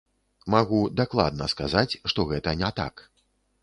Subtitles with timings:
[0.53, 3.11] Магу дакладна сказаць, што гэта не так.